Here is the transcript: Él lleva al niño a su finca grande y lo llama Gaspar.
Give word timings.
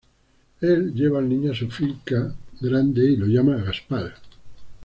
Él 0.61 0.95
lleva 0.95 1.19
al 1.19 1.29
niño 1.29 1.51
a 1.51 1.55
su 1.55 1.69
finca 1.69 2.33
grande 2.59 3.05
y 3.05 3.15
lo 3.17 3.27
llama 3.27 3.57
Gaspar. 3.57 4.15